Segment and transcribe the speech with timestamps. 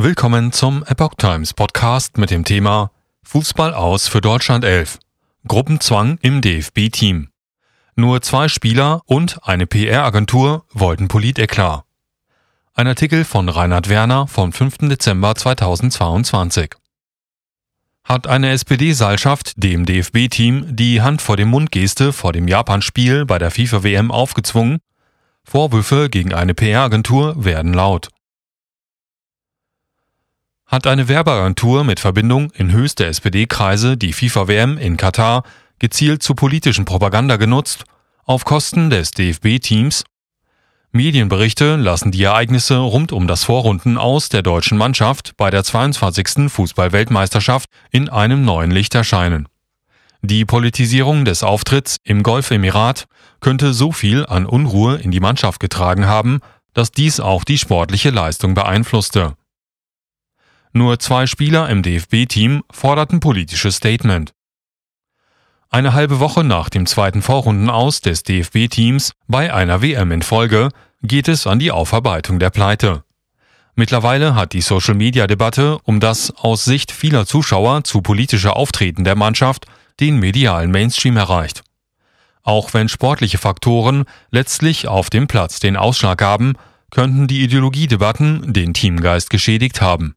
[0.00, 2.92] Willkommen zum Epoch Times Podcast mit dem Thema
[3.24, 5.00] Fußball aus für Deutschland 11.
[5.48, 7.30] Gruppenzwang im DFB-Team.
[7.96, 11.84] Nur zwei Spieler und eine PR-Agentur wollten Politeklar.
[12.74, 14.88] Ein Artikel von Reinhard Werner vom 5.
[14.88, 16.76] Dezember 2022.
[18.04, 23.50] Hat eine SPD-Seilschaft dem DFB-Team die Hand vor dem Mund-Geste vor dem Japan-Spiel bei der
[23.50, 24.78] FIFA-WM aufgezwungen?
[25.42, 28.10] Vorwürfe gegen eine PR-Agentur werden laut
[30.68, 35.42] hat eine Werbeagentur mit Verbindung in höchste SPD-Kreise die FIFA-WM in Katar
[35.78, 37.84] gezielt zur politischen Propaganda genutzt,
[38.24, 40.04] auf Kosten des DFB-Teams.
[40.92, 46.50] Medienberichte lassen die Ereignisse rund um das Vorrunden aus der deutschen Mannschaft bei der 22.
[46.50, 49.48] Fußball-Weltmeisterschaft in einem neuen Licht erscheinen.
[50.20, 53.06] Die Politisierung des Auftritts im Golfemirat
[53.40, 56.40] könnte so viel an Unruhe in die Mannschaft getragen haben,
[56.74, 59.37] dass dies auch die sportliche Leistung beeinflusste.
[60.72, 64.32] Nur zwei Spieler im DFB-Team forderten politisches Statement.
[65.70, 70.70] Eine halbe Woche nach dem zweiten Vorrundenaus des DFB-Teams bei einer WM in Folge
[71.02, 73.04] geht es an die Aufarbeitung der Pleite.
[73.74, 79.66] Mittlerweile hat die Social-Media-Debatte um das aus Sicht vieler Zuschauer zu politische Auftreten der Mannschaft
[80.00, 81.62] den medialen Mainstream erreicht.
[82.42, 86.54] Auch wenn sportliche Faktoren letztlich auf dem Platz den Ausschlag gaben,
[86.90, 90.14] könnten die Ideologiedebatten den Teamgeist geschädigt haben.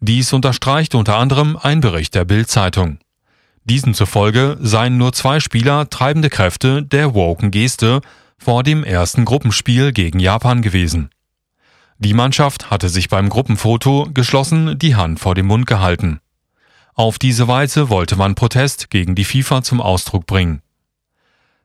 [0.00, 2.98] Dies unterstreicht unter anderem ein Bericht der Bild-Zeitung.
[3.64, 8.00] Diesen zufolge seien nur zwei Spieler treibende Kräfte der woken Geste
[8.38, 11.10] vor dem ersten Gruppenspiel gegen Japan gewesen.
[11.98, 16.20] Die Mannschaft hatte sich beim Gruppenfoto geschlossen die Hand vor dem Mund gehalten.
[16.94, 20.62] Auf diese Weise wollte man Protest gegen die FIFA zum Ausdruck bringen.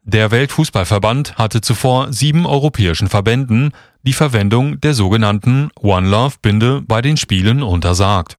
[0.08, 3.72] Der Weltfußballverband hatte zuvor sieben europäischen Verbänden
[4.03, 8.36] die Verwendung der sogenannten One Love Binde bei den Spielen untersagt.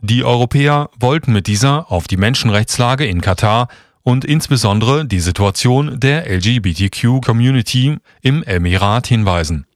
[0.00, 3.68] Die Europäer wollten mit dieser auf die Menschenrechtslage in Katar
[4.00, 9.66] und insbesondere die Situation der LGBTQ-Community im Emirat hinweisen.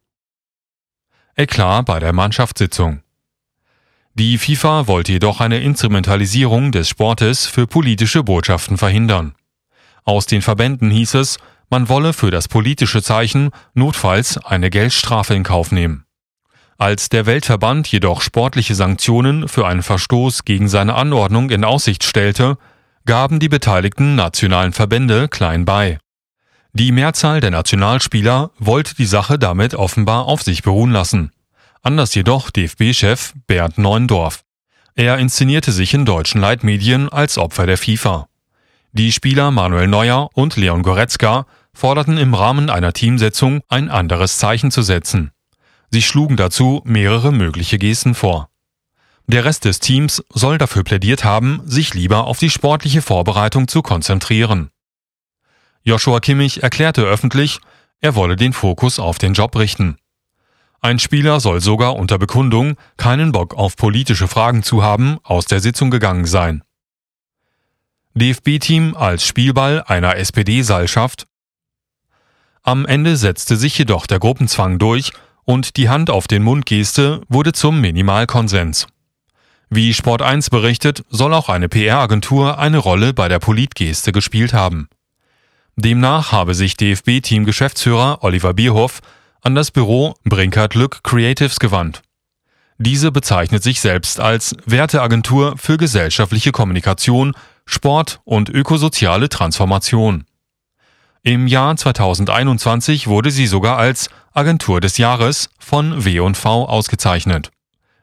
[1.36, 3.02] Eklat bei der Mannschaftssitzung.
[4.14, 9.34] Die FIFA wollte jedoch eine Instrumentalisierung des Sportes für politische Botschaften verhindern.
[10.04, 11.38] Aus den Verbänden hieß es,
[11.70, 16.04] man wolle für das politische Zeichen notfalls eine Geldstrafe in Kauf nehmen.
[16.76, 22.58] Als der Weltverband jedoch sportliche Sanktionen für einen Verstoß gegen seine Anordnung in Aussicht stellte,
[23.06, 25.98] gaben die beteiligten nationalen Verbände klein bei.
[26.72, 31.30] Die Mehrzahl der Nationalspieler wollte die Sache damit offenbar auf sich beruhen lassen.
[31.82, 34.42] Anders jedoch DFB-Chef Bernd Neuendorf.
[34.96, 38.26] Er inszenierte sich in deutschen Leitmedien als Opfer der FIFA.
[38.96, 44.70] Die Spieler Manuel Neuer und Leon Goretzka forderten im Rahmen einer Teamsetzung ein anderes Zeichen
[44.70, 45.32] zu setzen.
[45.90, 48.50] Sie schlugen dazu mehrere mögliche Gesten vor.
[49.26, 53.82] Der Rest des Teams soll dafür plädiert haben, sich lieber auf die sportliche Vorbereitung zu
[53.82, 54.70] konzentrieren.
[55.82, 57.58] Joshua Kimmich erklärte öffentlich,
[57.98, 59.96] er wolle den Fokus auf den Job richten.
[60.80, 65.58] Ein Spieler soll sogar unter Bekundung, keinen Bock auf politische Fragen zu haben, aus der
[65.58, 66.62] Sitzung gegangen sein.
[68.16, 71.26] DFB-Team als Spielball einer SPD-Seilschaft.
[72.62, 77.52] Am Ende setzte sich jedoch der Gruppenzwang durch und die Hand auf den Mund-Geste wurde
[77.52, 78.86] zum Minimalkonsens.
[79.68, 84.88] Wie Sport 1 berichtet, soll auch eine PR-Agentur eine Rolle bei der Politgeste gespielt haben.
[85.74, 89.00] Demnach habe sich DFB-Team-Geschäftsführer Oliver Bierhoff
[89.42, 92.02] an das Büro Brinkert Lück Creatives gewandt.
[92.78, 97.34] Diese bezeichnet sich selbst als Werteagentur für gesellschaftliche Kommunikation
[97.66, 100.24] Sport und ökosoziale Transformation.
[101.22, 107.50] Im Jahr 2021 wurde sie sogar als Agentur des Jahres von W&V ausgezeichnet.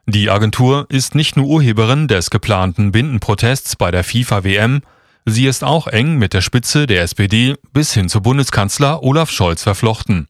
[0.06, 4.82] Die Agentur ist nicht nur Urheberin des geplanten Bindenprotests bei der FIFA WM,
[5.24, 9.62] sie ist auch eng mit der Spitze der SPD bis hin zu Bundeskanzler Olaf Scholz
[9.62, 10.26] verflochten.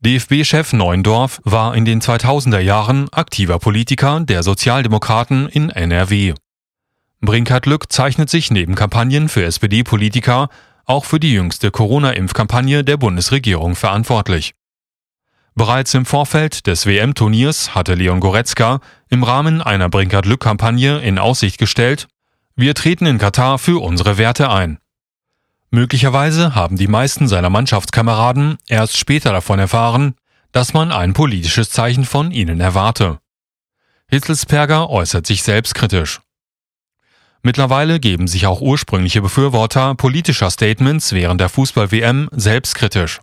[0.00, 6.34] DFB-Chef Neuendorf war in den 2000er Jahren aktiver Politiker der Sozialdemokraten in NRW.
[7.20, 10.48] Brinkert Lück zeichnet sich neben Kampagnen für SPD-Politiker
[10.84, 14.54] auch für die jüngste Corona-Impfkampagne der Bundesregierung verantwortlich.
[15.54, 22.06] Bereits im Vorfeld des WM-Turniers hatte Leon Goretzka im Rahmen einer Brinkert-Lück-Kampagne in Aussicht gestellt,
[22.54, 24.78] wir treten in Katar für unsere Werte ein.
[25.70, 30.14] Möglicherweise haben die meisten seiner Mannschaftskameraden erst später davon erfahren,
[30.52, 33.18] dass man ein politisches Zeichen von ihnen erwarte.
[34.08, 36.20] Hitzelsperger äußert sich selbstkritisch.
[37.42, 43.20] Mittlerweile geben sich auch ursprüngliche Befürworter politischer Statements während der Fußball-WM selbstkritisch.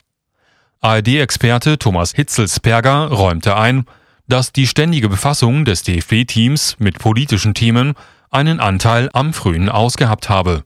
[0.82, 3.86] ARD-Experte Thomas Hitzelsperger räumte ein,
[4.28, 7.94] dass die ständige Befassung des DFB-Teams mit politischen Themen
[8.32, 10.64] einen Anteil am frühen Ausgehabt habe.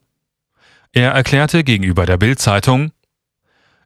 [0.92, 2.92] Er erklärte gegenüber der Bild-Zeitung,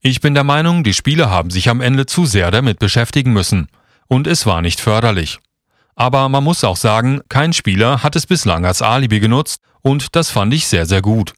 [0.06, 3.70] ich bin der Meinung, die Spieler haben sich am Ende zu sehr damit beschäftigen müssen,
[4.08, 5.40] und es war nicht förderlich.
[5.96, 10.30] Aber man muss auch sagen, kein Spieler hat es bislang als Alibi genutzt, und das
[10.30, 11.34] fand ich sehr, sehr gut.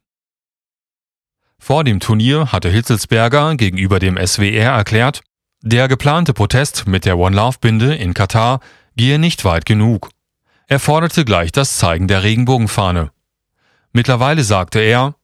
[1.57, 5.22] Vor dem Turnier hatte Hitzelsberger gegenüber dem SWR erklärt,
[5.62, 8.60] der geplante Protest mit der One Love Binde in Katar
[8.96, 10.10] gehe nicht weit genug.
[10.68, 13.12] Er forderte gleich das Zeigen der Regenbogenfahne.
[13.92, 15.16] Mittlerweile sagte er,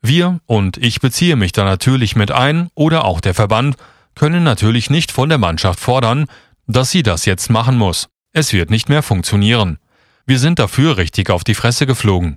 [0.00, 3.76] wir, und ich beziehe mich da natürlich mit ein, oder auch der Verband,
[4.14, 6.26] können natürlich nicht von der Mannschaft fordern,
[6.66, 8.08] dass sie das jetzt machen muss.
[8.36, 9.78] Es wird nicht mehr funktionieren.
[10.26, 12.36] Wir sind dafür richtig auf die Fresse geflogen.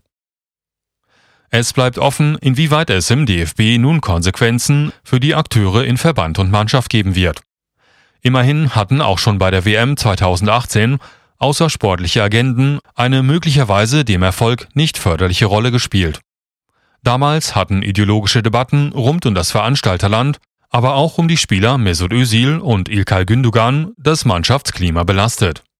[1.49, 6.51] Es bleibt offen, inwieweit es im DFB nun Konsequenzen für die Akteure in Verband und
[6.51, 7.41] Mannschaft geben wird.
[8.21, 10.99] Immerhin hatten auch schon bei der WM 2018
[11.39, 16.19] außersportliche Agenten eine möglicherweise dem Erfolg nicht förderliche Rolle gespielt.
[17.01, 20.37] Damals hatten ideologische Debatten rund um das Veranstalterland,
[20.69, 25.63] aber auch um die Spieler Mesut Özil und Ilkay Gündogan das Mannschaftsklima belastet